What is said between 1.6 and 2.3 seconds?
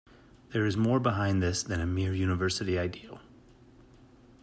than a mere